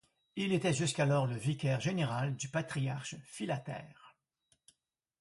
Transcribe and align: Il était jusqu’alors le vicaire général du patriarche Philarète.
Il 0.35 0.51
était 0.51 0.73
jusqu’alors 0.73 1.27
le 1.27 1.35
vicaire 1.37 1.79
général 1.79 2.35
du 2.35 2.47
patriarche 2.47 3.13
Philarète. 3.23 3.85